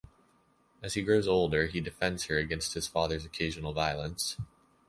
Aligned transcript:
As 0.81 0.95
he 0.95 1.03
grows 1.03 1.27
older, 1.27 1.67
he 1.67 1.79
defends 1.79 2.23
her 2.25 2.39
against 2.39 2.73
his 2.73 2.87
father's 2.87 3.23
occasional 3.23 3.71
violence. 3.71 4.35